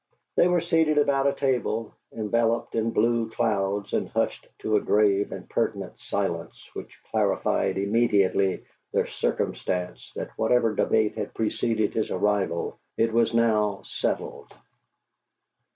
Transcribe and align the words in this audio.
They 0.35 0.47
were 0.47 0.61
seated 0.61 0.97
about 0.97 1.27
a 1.27 1.33
table, 1.33 1.93
enveloped 2.11 2.73
in 2.73 2.89
blue 2.89 3.29
clouds, 3.29 3.93
and 3.93 4.09
hushed 4.09 4.47
to 4.57 4.75
a 4.75 4.81
grave 4.81 5.31
and 5.31 5.47
pertinent 5.47 5.99
silence 5.99 6.71
which 6.73 6.99
clarified 7.11 7.77
immediately 7.77 8.65
the 8.91 9.05
circumstance 9.05 10.11
that 10.15 10.31
whatever 10.39 10.73
debate 10.73 11.13
had 11.19 11.35
preceded 11.35 11.93
his 11.93 12.09
arrival, 12.09 12.79
it 12.97 13.13
was 13.13 13.35
now 13.35 13.83
settled. 13.83 14.51